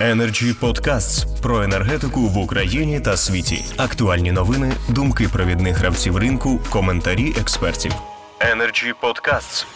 Energy 0.00 0.60
Podcasts 0.60 1.26
про 1.42 1.62
енергетику 1.62 2.20
в 2.20 2.38
Україні 2.38 3.00
та 3.00 3.16
світі. 3.16 3.64
Актуальні 3.76 4.32
новини, 4.32 4.72
думки 4.88 5.28
провідних 5.32 5.76
гравців 5.76 6.16
ринку, 6.16 6.60
коментарі 6.70 7.34
експертів. 7.40 7.92
Energy 8.40 8.94
Podcasts. 9.02 9.66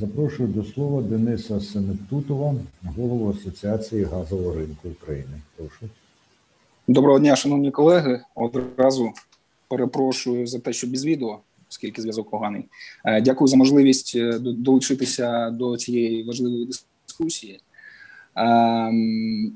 Запрошую 0.00 0.48
до 0.48 0.64
слова 0.64 1.02
Дениса 1.02 1.60
Сенептутова, 1.60 2.54
голову 2.96 3.30
Асоціації 3.30 4.04
газового 4.04 4.54
ринку 4.54 4.88
України. 4.88 5.40
Прошу. 5.56 5.88
Доброго 6.88 7.18
дня, 7.18 7.36
шановні 7.36 7.70
колеги. 7.70 8.20
Одразу 8.34 9.12
перепрошую 9.68 10.46
за 10.46 10.58
те, 10.58 10.72
що 10.72 10.86
без 10.86 11.04
відео, 11.04 11.38
оскільки 11.70 12.02
зв'язок 12.02 12.30
поганий. 12.30 12.64
Е, 13.04 13.20
дякую 13.20 13.48
за 13.48 13.56
можливість 13.56 14.12
е, 14.16 14.38
долучитися 14.38 15.50
до 15.50 15.76
цієї 15.76 16.22
важливої 16.22 16.68
дискусії. 17.06 17.60
Ем, 18.36 19.52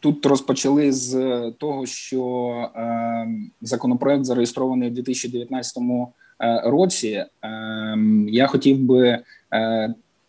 тут 0.00 0.26
розпочали 0.26 0.92
з 0.92 1.14
того, 1.58 1.86
що 1.86 2.70
ем, 2.74 3.50
законопроект 3.60 4.24
зареєстрований 4.24 4.88
у 4.88 4.92
2019 4.92 5.78
е, 6.40 6.62
році. 6.64 7.24
Ем, 7.42 8.28
я 8.28 8.46
хотів 8.46 8.78
би 8.78 9.18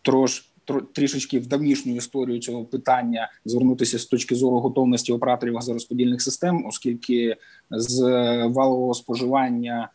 трош 0.02 0.48
трішечки 0.92 1.38
в 1.38 1.46
давнішню 1.46 1.96
історію 1.96 2.38
цього 2.38 2.64
питання 2.64 3.30
звернутися 3.44 3.98
з 3.98 4.06
точки 4.06 4.34
зору 4.34 4.58
готовності 4.58 5.12
операторів 5.12 5.54
газорозподільних 5.54 6.22
систем, 6.22 6.66
оскільки 6.66 7.36
з 7.70 8.00
валового 8.46 8.94
споживання 8.94 9.88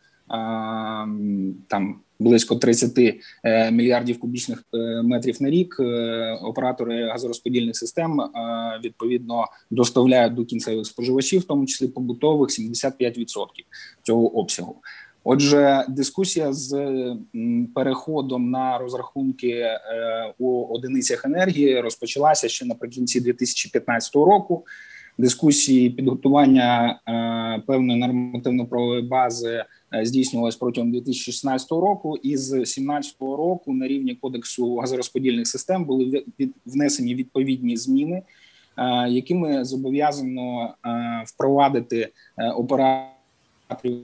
там 1.68 2.00
близько 2.18 2.56
30 2.56 2.98
е, 3.44 3.70
мільярдів 3.70 4.20
кубічних 4.20 4.64
е, 4.74 5.02
метрів 5.02 5.42
на 5.42 5.50
рік. 5.50 5.76
Е, 5.80 6.38
оператори 6.42 7.08
газорозподільних 7.08 7.76
систем 7.76 8.20
відповідно 8.84 9.44
доставляють 9.70 10.34
до 10.34 10.44
кінцевих 10.44 10.86
споживачів, 10.86 11.40
в 11.40 11.44
тому 11.44 11.66
числі 11.66 11.88
побутових 11.88 12.50
75% 12.50 13.44
цього 14.02 14.38
обсягу. 14.38 14.76
Отже, 15.24 15.84
дискусія 15.88 16.52
з 16.52 16.96
переходом 17.74 18.50
на 18.50 18.78
розрахунки 18.78 19.66
у 20.38 20.64
одиницях 20.64 21.24
енергії 21.24 21.80
розпочалася 21.80 22.48
ще 22.48 22.66
наприкінці 22.66 23.20
2015 23.20 24.14
року. 24.14 24.64
Дискусії 25.18 25.90
підготування 25.90 27.00
певної 27.66 27.98
нормативно-правової 27.98 29.02
бази 29.02 29.64
Е, 29.94 30.04
здійснювалась 30.04 30.56
протягом 30.56 30.92
2016 30.92 31.70
року, 31.70 32.16
і 32.22 32.36
з 32.36 32.50
2017 32.50 33.20
року 33.20 33.72
на 33.72 33.88
рівні 33.88 34.14
кодексу 34.14 34.76
газорозподільних 34.76 35.46
систем 35.46 35.84
були 35.84 36.24
внесені 36.66 37.14
відповідні 37.14 37.76
зміни, 37.76 38.22
е, 38.76 39.08
якими 39.08 39.64
зобов'язано 39.64 40.74
е, 40.86 41.24
впровадити 41.26 42.08
операторів 42.56 44.02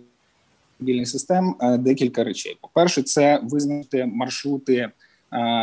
систем 1.05 1.55
декілька 1.79 2.25
речей. 2.25 2.57
По 2.61 2.69
перше, 2.69 3.03
це 3.03 3.41
визначити 3.43 4.07
маршрути 4.07 4.89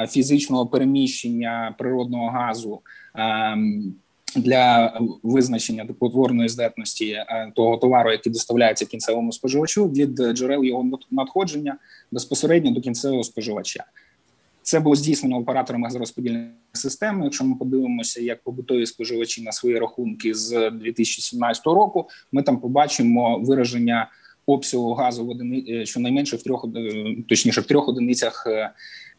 фізичного 0.09 0.67
переміщення 0.67 1.75
природного 1.77 2.27
газу 2.27 2.79
ем, 3.15 3.93
для 4.35 4.93
визначення 5.23 5.85
теплотворної 5.85 6.49
здатності 6.49 7.09
е, 7.11 7.51
того 7.55 7.77
товару, 7.77 8.11
який 8.11 8.31
доставляється 8.31 8.85
кінцевому 8.85 9.31
споживачу, 9.31 9.85
від 9.85 10.21
джерел 10.33 10.63
його 10.63 10.99
надходження 11.11 11.77
безпосередньо 12.11 12.71
до 12.71 12.81
кінцевого 12.81 13.23
споживача. 13.23 13.85
Це 14.63 14.79
було 14.79 14.95
здійснено 14.95 15.37
операторами 15.37 15.87
газорозподільної 15.87 16.47
системи. 16.73 17.23
Якщо 17.23 17.45
ми 17.45 17.55
подивимося, 17.55 18.21
як 18.21 18.43
побутові 18.43 18.85
споживачі 18.85 19.43
на 19.43 19.51
свої 19.51 19.79
рахунки 19.79 20.33
з 20.33 20.71
2017 20.71 21.65
року, 21.65 22.09
ми 22.31 22.43
там 22.43 22.59
побачимо 22.59 23.39
вираження 23.39 24.09
обсягу 24.45 24.93
газу 24.93 25.25
в 25.25 25.29
одини... 25.29 25.65
Е, 25.69 25.85
щонайменше 25.85 26.37
в 26.37 26.43
трьох 26.43 26.67
е, 26.75 27.15
точніше 27.29 27.61
в 27.61 27.65
трьох 27.65 27.87
одиницях 27.87 28.47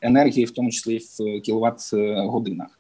енергії, 0.01 0.45
в 0.45 0.51
тому 0.51 0.71
числі 0.71 0.99
в 0.99 1.41
кіловат 1.41 1.91
годинах. 2.17 2.79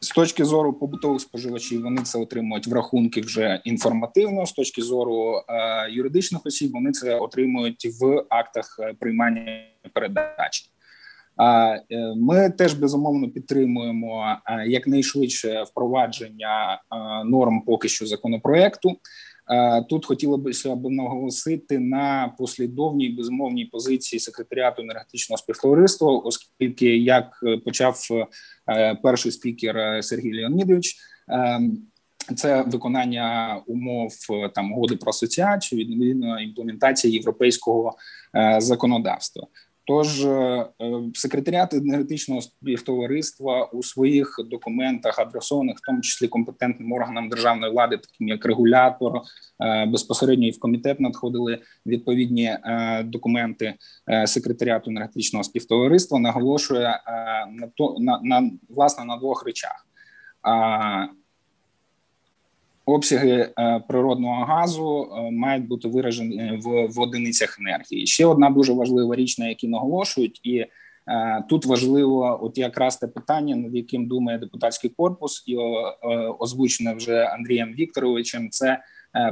З 0.00 0.08
точки 0.08 0.44
зору 0.44 0.72
побутових 0.72 1.20
споживачів, 1.20 1.82
вони 1.82 2.02
це 2.02 2.18
отримують 2.18 2.66
в 2.66 2.72
рахунки 2.72 3.20
вже 3.20 3.60
інформативно. 3.64 4.46
З 4.46 4.52
точки 4.52 4.82
зору 4.82 5.42
е, 5.48 5.90
юридичних 5.90 6.46
осіб, 6.46 6.72
вони 6.72 6.92
це 6.92 7.18
отримують 7.18 7.88
в 8.00 8.24
актах 8.28 8.80
е, 8.82 8.94
приймання 9.00 9.64
передачі. 9.92 10.70
Е, 11.40 12.14
ми 12.16 12.50
теж 12.50 12.74
безумовно 12.74 13.30
підтримуємо 13.30 14.36
е, 14.46 14.66
якнайшвидше 14.66 15.62
впровадження 15.62 16.82
норм 17.24 17.60
поки 17.60 17.88
що 17.88 18.06
законопроекту. 18.06 18.96
Е, 19.50 19.82
тут 19.82 20.06
хотіло 20.06 20.38
б 20.38 20.90
наголосити 20.90 21.78
на 21.78 22.34
послідовній 22.38 23.08
безумовній 23.08 23.64
позиції 23.64 24.20
секретаріату 24.20 24.82
енергетичного 24.82 25.38
співтовариства, 25.38 26.12
оскільки 26.12 26.96
як 26.96 27.44
почав 27.64 28.08
е, 28.68 28.94
перший 29.02 29.32
спікер 29.32 30.04
Сергій 30.04 30.40
Леонідович. 30.40 30.96
Ем, 31.28 31.78
це 32.36 32.62
виконання 32.62 33.60
умов 33.66 34.12
там 34.54 34.72
угоди 34.72 34.96
про 34.96 35.10
асоціацію 35.10 35.78
відповідно 35.78 36.40
імплементація 36.40 37.12
європейського 37.12 37.96
е, 38.36 38.56
законодавства. 38.60 39.46
Тож 39.88 40.24
е, 40.24 40.28
е, 40.28 40.66
секретаріат 41.14 41.74
енергетичного 41.74 42.40
співтовариства 42.40 43.64
у 43.64 43.82
своїх 43.82 44.36
документах 44.50 45.18
адресованих, 45.18 45.76
в 45.76 45.86
тому 45.86 46.00
числі 46.00 46.28
компетентним 46.28 46.92
органам 46.92 47.28
державної 47.28 47.72
влади, 47.72 47.96
таким 47.96 48.28
як 48.28 48.46
регулятор, 48.46 49.20
е, 49.60 49.86
безпосередньо 49.86 50.46
і 50.46 50.50
в 50.50 50.58
комітет 50.58 51.00
надходили 51.00 51.58
відповідні 51.86 52.56
документи 53.04 53.74
секретаріату 54.26 54.90
енергетичного 54.90 55.44
співтовариства. 55.44 56.18
Наголошує 56.18 57.00
на 57.50 57.68
то 57.74 57.96
на, 57.98 58.20
на 58.22 58.50
власне 58.68 59.04
на 59.04 59.16
двох 59.16 59.46
речах 59.46 59.86
обсяги 62.88 63.52
е, 63.58 63.80
природного 63.88 64.44
газу 64.44 65.02
е, 65.02 65.30
мають 65.30 65.68
бути 65.68 65.88
виражені 65.88 66.60
в, 66.64 66.86
в 66.86 67.00
одиницях 67.00 67.58
енергії. 67.60 68.06
Ще 68.06 68.26
одна 68.26 68.50
дуже 68.50 68.72
важлива 68.72 69.16
річ, 69.16 69.38
на 69.38 69.48
якій 69.48 69.68
наголошують, 69.68 70.40
і 70.42 70.56
е, 70.56 70.68
тут 71.48 71.66
важливо, 71.66 72.38
от 72.42 72.58
якраз 72.58 72.96
те 72.96 73.06
питання, 73.06 73.56
над 73.56 73.74
яким 73.74 74.06
думає 74.06 74.38
депутатський 74.38 74.90
корпус, 74.90 75.44
і 75.46 75.56
озвучене 76.38 76.94
вже 76.94 77.24
Андрієм 77.24 77.74
Вікторовичем. 77.74 78.50
Це 78.50 78.78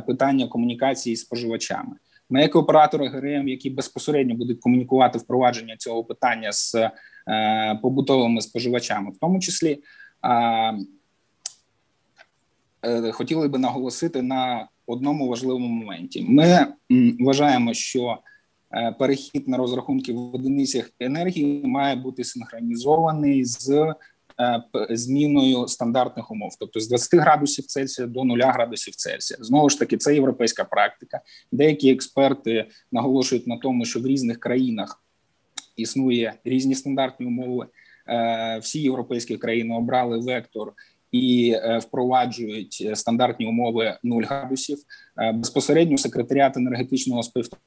питання 0.06 0.46
комунікації 0.46 1.16
з 1.16 1.20
споживачами. 1.20 1.96
Ми, 2.30 2.42
як 2.42 2.56
оператори 2.56 3.08
ГРМ, 3.08 3.48
які 3.48 3.70
безпосередньо 3.70 4.34
будуть 4.34 4.60
комунікувати 4.60 5.18
впровадження 5.18 5.76
цього 5.76 6.04
питання 6.04 6.52
з 6.52 6.74
е, 6.74 7.78
побутовими 7.82 8.40
споживачами, 8.40 9.10
в 9.10 9.18
тому 9.18 9.40
числі. 9.40 9.78
Е, 12.82 13.12
хотіли 13.12 13.48
би 13.48 13.58
наголосити 13.58 14.22
на 14.22 14.68
одному 14.86 15.28
важливому 15.28 15.68
моменті. 15.68 16.26
Ми 16.28 16.66
вважаємо, 17.20 17.74
що 17.74 18.18
е, 18.72 18.92
перехід 18.98 19.48
на 19.48 19.56
розрахунки 19.56 20.12
в 20.12 20.34
одиницях 20.34 20.90
енергії 21.00 21.62
має 21.64 21.96
бути 21.96 22.24
синхронізований 22.24 23.44
з 23.44 23.70
е, 23.70 23.94
зміною 24.90 25.68
стандартних 25.68 26.30
умов, 26.30 26.50
тобто 26.60 26.80
з 26.80 26.88
20 26.88 27.20
градусів 27.20 27.66
Цельсія 27.66 28.06
до 28.08 28.24
0 28.24 28.38
градусів 28.38 28.94
Цельсія. 28.94 29.38
Знову 29.40 29.70
ж 29.70 29.78
таки, 29.78 29.96
це 29.96 30.14
європейська 30.14 30.64
практика. 30.64 31.20
Деякі 31.52 31.92
експерти 31.92 32.66
наголошують 32.92 33.46
на 33.46 33.56
тому, 33.56 33.84
що 33.84 34.00
в 34.00 34.06
різних 34.06 34.40
країнах 34.40 35.02
існує 35.76 36.34
різні 36.44 36.74
стандартні 36.74 37.26
умови. 37.26 37.66
Всі 38.60 38.80
європейські 38.80 39.36
країни 39.36 39.74
обрали 39.74 40.18
вектор 40.18 40.72
і 41.16 41.50
е, 41.50 41.78
впроваджують 41.78 42.90
стандартні 42.94 43.46
умови 43.46 43.98
0 44.02 44.22
градусів. 44.22 44.78
Е, 45.18 45.32
безпосередньо 45.32 45.98
секретаріат 45.98 46.56
енергетичного 46.56 47.22
співтовариства 47.22 47.66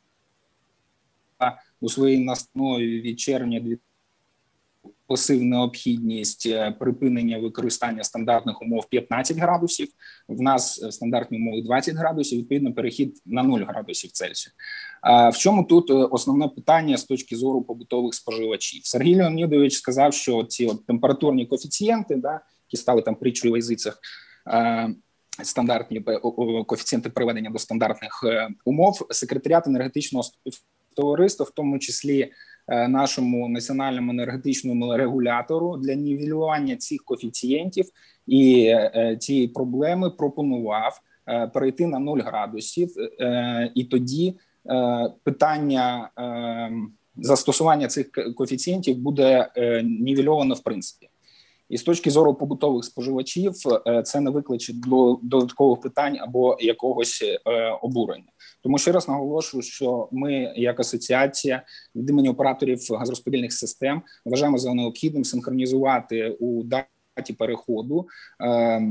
у 1.81 1.89
своїй 1.89 2.19
настанові 2.19 3.01
від 3.01 3.19
червня 3.19 3.77
посив 5.07 5.43
необхідність 5.43 6.45
е, 6.45 6.75
припинення 6.79 7.37
використання 7.37 8.03
стандартних 8.03 8.61
умов 8.61 8.89
15 8.89 9.37
градусів. 9.37 9.87
В 10.27 10.41
нас 10.41 10.93
стандартні 10.93 11.37
умови 11.37 11.61
20 11.61 11.95
градусів. 11.95 12.39
Відповідно, 12.39 12.73
перехід 12.73 13.21
на 13.25 13.43
0 13.43 13.59
градусів 13.59 14.11
Цельсію. 14.11 14.53
В 15.33 15.37
чому 15.37 15.63
тут 15.63 15.91
основне 15.91 16.47
питання 16.47 16.97
з 16.97 17.03
точки 17.03 17.35
зору 17.35 17.61
побутових 17.61 18.13
споживачів? 18.13 18.81
Сергій 18.83 19.15
Леонідович 19.15 19.73
сказав, 19.73 20.13
що 20.13 20.43
ці 20.43 20.65
от 20.65 20.85
температурні 20.85 21.45
коефіцієнти, 21.45 22.15
да 22.15 22.41
які 22.69 22.77
стали 22.77 23.01
там 23.01 23.15
притчою 23.15 23.53
в 23.53 23.57
язицях, 23.57 23.99
е, 24.47 24.89
стандартні 25.43 26.01
коефіцієнти 26.67 27.09
приведення 27.09 27.49
до 27.49 27.59
стандартних 27.59 28.23
е, 28.23 28.49
умов. 28.65 29.07
Секретаріат 29.09 29.67
енергетичного 29.67 30.23
товариства, 30.95 31.45
в 31.45 31.51
тому 31.51 31.79
числі 31.79 32.31
е, 32.67 32.87
нашому 32.87 33.49
національному 33.49 34.11
енергетичному 34.11 34.97
регулятору 34.97 35.77
для 35.77 35.93
нівелювання 35.93 36.75
цих 36.75 37.03
коефіцієнтів 37.05 37.85
і 38.27 38.75
цієї 39.19 39.47
проблеми 39.47 40.09
пропонував 40.09 41.01
перейти 41.53 41.87
на 41.87 41.99
0 41.99 42.17
градусів, 42.17 42.95
е, 43.21 43.71
і 43.75 43.83
тоді 43.83 44.35
е, 44.69 45.09
питання 45.23 46.09
е, 46.19 46.71
застосування 47.17 47.87
цих 47.87 48.11
коефіцієнтів 48.35 48.97
буде 48.97 49.47
нівельовано 49.83 50.55
в 50.55 50.63
принципі. 50.63 51.09
І 51.69 51.77
з 51.77 51.83
точки 51.83 52.09
зору 52.11 52.33
побутових 52.33 52.85
споживачів, 52.85 53.53
е, 53.87 54.03
це 54.03 54.19
не 54.19 54.31
викличе 54.31 54.73
до 54.73 55.19
додаткових 55.23 55.81
питань 55.81 56.17
або 56.21 56.57
якогось 56.59 57.23
е, 57.23 57.69
обурення. 57.81 58.31
Тому 58.63 58.77
ще 58.77 58.91
раз 58.91 59.07
наголошую, 59.07 59.63
що 59.63 60.09
ми, 60.11 60.53
як 60.55 60.79
асоціація 60.79 61.63
від 61.95 62.09
імені 62.09 62.29
операторів 62.29 62.79
газорозподільних 62.99 63.53
систем, 63.53 64.01
вважаємо 64.25 64.57
за 64.57 64.73
необхідним 64.73 65.23
синхронізувати 65.23 66.29
у 66.39 66.63
даті 66.63 67.33
переходу. 67.37 68.07
Е, 68.43 68.81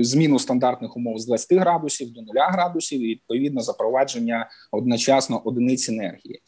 Зміну 0.00 0.38
стандартних 0.38 0.96
умов 0.96 1.18
з 1.18 1.26
20 1.26 1.58
градусів 1.58 2.12
до 2.12 2.22
0 2.22 2.34
градусів, 2.36 3.00
і 3.02 3.08
відповідно 3.08 3.60
запровадження 3.60 4.48
одночасно 4.72 5.42
одиниць 5.44 5.88
енергії. 5.88 6.40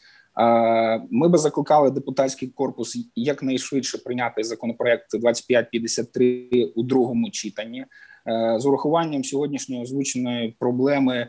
Ми 1.11 1.27
би 1.27 1.37
закликали 1.37 1.91
депутатський 1.91 2.47
корпус 2.47 2.97
якнайшвидше 3.15 3.97
прийняти 3.97 4.43
законопроект 4.43 5.19
2553 5.19 6.71
у 6.75 6.83
другому 6.83 7.29
читанні. 7.29 7.85
З 8.57 8.65
урахуванням 8.65 9.23
сьогоднішньої 9.23 9.81
озвученої 9.81 10.55
проблеми, 10.59 11.27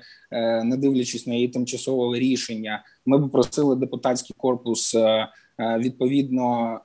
не 0.65 0.77
дивлячись 0.77 1.27
на 1.27 1.35
її 1.35 1.49
тимчасове 1.49 2.19
рішення, 2.19 2.85
ми 3.07 3.19
б 3.19 3.31
просили 3.31 3.77
депутатський 3.77 4.37
корпус 4.39 4.97
відповідно 5.79 6.81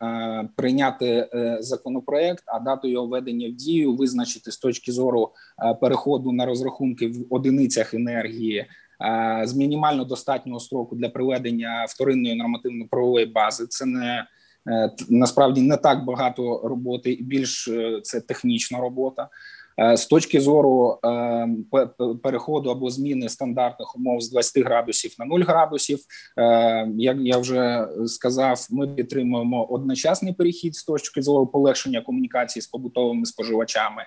прийняти 0.56 1.30
законопроект, 1.60 2.44
а 2.48 2.60
дату 2.60 2.88
його 2.88 3.08
введення 3.08 3.50
в 3.50 3.52
дію 3.52 3.96
визначити 3.96 4.52
з 4.52 4.58
точки 4.58 4.92
зору 4.92 5.32
переходу 5.82 6.32
на 6.32 6.46
розрахунки 6.46 7.08
в 7.08 7.26
одиницях 7.30 7.94
енергії 7.94 8.66
з 9.44 9.56
мінімально 9.56 10.04
достатнього 10.06 10.60
строку 10.60 10.96
для 10.96 11.10
приведення 11.10 11.86
вторинної 11.90 12.36
нормативно-правової 12.36 13.26
бази. 13.26 13.68
Це 13.68 13.86
не 13.86 14.26
насправді 15.10 15.62
не 15.62 15.78
так 15.78 16.06
багато 16.06 16.62
роботи, 16.64 17.12
і 17.12 17.24
більш 17.24 17.70
це 18.04 18.22
технічна 18.22 18.80
робота. 18.80 19.30
З 19.96 20.06
точки 20.06 20.42
зору 20.42 21.00
переходу 22.24 22.70
або 22.70 22.90
зміни 22.90 23.30
стандартних 23.30 23.96
умов 23.96 24.22
з 24.22 24.32
20 24.32 24.66
градусів 24.66 25.16
на 25.20 25.26
0 25.26 25.40
градусів, 25.40 26.00
як 26.98 27.18
я 27.20 27.38
вже 27.38 27.88
сказав, 28.06 28.68
ми 28.72 28.88
підтримуємо 28.88 29.66
одночасний 29.66 30.34
перехід 30.34 30.76
з 30.76 30.84
точки 30.84 31.22
зору 31.22 31.48
полегшення 31.48 32.02
комунікації 32.02 32.64
з 32.64 32.68
побутовими 32.68 33.26
споживачами. 33.26 34.04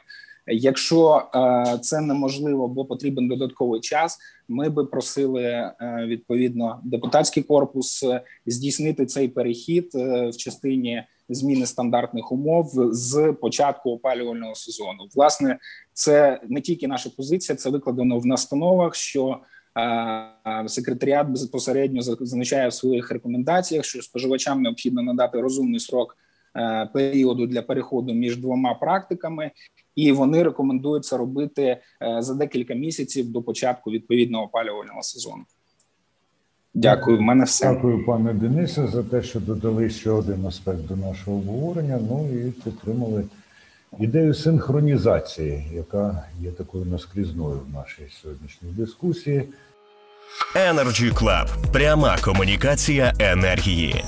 Якщо 0.50 1.22
е, 1.34 1.78
це 1.78 2.00
неможливо, 2.00 2.68
бо 2.68 2.84
потрібен 2.84 3.28
додатковий 3.28 3.80
час, 3.80 4.18
ми 4.48 4.68
би 4.68 4.84
просили 4.84 5.42
е, 5.42 5.74
відповідно 6.06 6.80
депутатський 6.84 7.42
корпус 7.42 8.02
е, 8.02 8.20
здійснити 8.46 9.06
цей 9.06 9.28
перехід 9.28 9.90
в 9.94 10.36
частині 10.36 11.04
зміни 11.28 11.66
стандартних 11.66 12.32
умов 12.32 12.70
з 12.92 13.32
початку 13.40 13.90
опалювального 13.90 14.54
сезону. 14.54 15.08
Власне, 15.14 15.58
це 15.92 16.40
не 16.48 16.60
тільки 16.60 16.88
наша 16.88 17.10
позиція, 17.16 17.56
це 17.56 17.70
викладено 17.70 18.18
в 18.18 18.26
настановах. 18.26 18.94
що 18.94 19.38
Секретаріат 20.66 21.28
безпосередньо 21.28 22.02
зазначає 22.02 22.68
в 22.68 22.72
своїх 22.72 23.10
рекомендаціях, 23.10 23.84
що 23.84 24.02
споживачам 24.02 24.62
необхідно 24.62 25.02
надати 25.02 25.40
розумний 25.40 25.80
срок 25.80 26.16
періоду 26.92 27.46
для 27.46 27.62
переходу 27.62 28.14
між 28.14 28.36
двома 28.36 28.74
практиками, 28.74 29.50
і 29.96 30.12
вони 30.12 30.42
рекомендують 30.42 31.04
це 31.04 31.16
робити 31.16 31.76
за 32.18 32.34
декілька 32.34 32.74
місяців 32.74 33.32
до 33.32 33.42
початку 33.42 33.90
відповідного 33.90 34.44
опалювального 34.44 35.02
сезону. 35.02 35.42
Дякую, 36.74 37.18
в 37.18 37.20
мене 37.20 37.44
все. 37.44 37.74
Дякую, 37.74 38.06
пане 38.06 38.32
Денисе, 38.32 38.86
за 38.86 39.02
те, 39.02 39.22
що 39.22 39.40
додали 39.40 39.90
ще 39.90 40.10
один 40.10 40.46
аспект 40.46 40.86
до 40.86 40.96
нашого 40.96 41.36
обговорення. 41.36 41.98
Ну 42.10 42.28
і 42.32 42.50
підтримали 42.50 43.24
ідею 43.98 44.34
синхронізації, 44.34 45.64
яка 45.74 46.24
є 46.40 46.50
такою 46.50 46.84
наскрізною 46.84 47.60
в 47.68 47.74
нашій 47.74 48.06
сьогоднішній 48.22 48.68
дискусії. 48.68 49.48
Energy 50.56 51.12
Club. 51.12 51.72
пряма 51.72 52.18
комунікація 52.24 53.12
енергії. 53.18 54.04